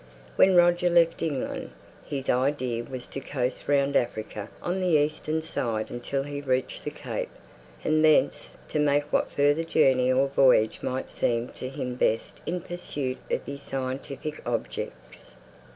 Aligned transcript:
When 0.35 0.55
Roger 0.55 0.89
left 0.89 1.21
England, 1.21 1.69
his 2.03 2.27
idea 2.27 2.83
was 2.83 3.05
to 3.05 3.19
coast 3.19 3.67
round 3.67 3.95
Africa 3.95 4.49
on 4.59 4.81
the 4.81 4.97
eastern 4.99 5.43
side 5.43 5.91
until 5.91 6.23
he 6.23 6.41
reached 6.41 6.83
the 6.83 6.89
Cape; 6.89 7.29
and 7.83 8.03
thence 8.03 8.57
to 8.69 8.79
make 8.79 9.03
what 9.13 9.29
further 9.29 9.63
journey 9.63 10.11
or 10.11 10.27
voyage 10.27 10.81
might 10.81 11.11
seem 11.11 11.49
to 11.49 11.69
him 11.69 11.93
best 11.93 12.41
in 12.47 12.61
pursuit 12.61 13.19
of 13.29 13.45
his 13.45 13.61
scientific 13.61 14.41
objects. 14.43 15.35